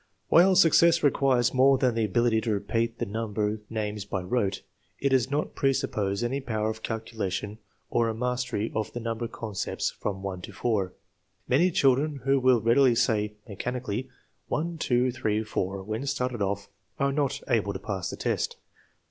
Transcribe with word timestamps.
While 0.29 0.55
success 0.55 1.03
requires 1.03 1.53
more 1.53 1.77
than 1.77 1.93
the 1.93 2.03
ability 2.05 2.41
to 2.41 2.53
repeat 2.53 2.97
the 2.97 3.05
number 3.05 3.59
names 3.69 4.03
by 4.03 4.23
rote, 4.23 4.63
it 4.99 5.09
does 5.09 5.29
not 5.29 5.53
presuppose 5.53 6.23
any 6.23 6.41
power 6.41 6.71
of 6.71 6.81
calculation 6.81 7.59
or 7.91 8.09
a 8.09 8.15
mastery 8.15 8.71
of 8.73 8.91
the 8.93 8.99
number 8.99 9.27
concepts 9.27 9.91
from 9.91 10.23
one 10.23 10.41
to 10.41 10.51
four. 10.53 10.93
Many 11.47 11.69
children 11.69 12.21
who 12.25 12.39
will 12.39 12.61
readily 12.61 12.95
say, 12.95 13.35
mechani 13.47 13.79
cally," 13.83 14.09
one, 14.47 14.79
two, 14.79 15.11
three, 15.11 15.43
four/ 15.43 15.81
5 15.81 15.85
when 15.87 16.07
started 16.07 16.41
off, 16.41 16.67
are 16.97 17.11
not 17.11 17.39
able 17.47 17.71
to 17.71 17.77
pass 17.77 18.09
the 18.09 18.15
test. 18.17 18.55